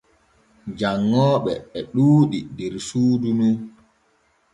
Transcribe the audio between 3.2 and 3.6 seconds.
nu.